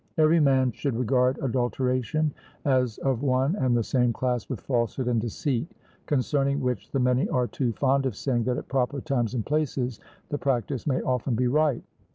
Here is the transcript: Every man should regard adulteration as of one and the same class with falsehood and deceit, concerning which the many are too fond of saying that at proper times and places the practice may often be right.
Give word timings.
Every 0.17 0.39
man 0.39 0.71
should 0.71 0.95
regard 0.97 1.37
adulteration 1.43 2.33
as 2.65 2.97
of 2.97 3.21
one 3.21 3.55
and 3.57 3.77
the 3.77 3.83
same 3.83 4.11
class 4.11 4.49
with 4.49 4.59
falsehood 4.61 5.07
and 5.07 5.21
deceit, 5.21 5.71
concerning 6.07 6.59
which 6.59 6.89
the 6.89 6.97
many 6.99 7.29
are 7.29 7.45
too 7.45 7.71
fond 7.73 8.07
of 8.07 8.15
saying 8.15 8.45
that 8.45 8.57
at 8.57 8.67
proper 8.67 8.99
times 8.99 9.35
and 9.35 9.45
places 9.45 9.99
the 10.29 10.39
practice 10.39 10.87
may 10.87 11.03
often 11.03 11.35
be 11.35 11.47
right. 11.47 11.83